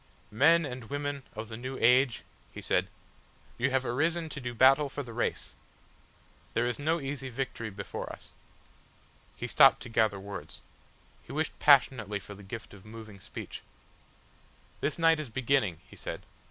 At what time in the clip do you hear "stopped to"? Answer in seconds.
9.45-9.89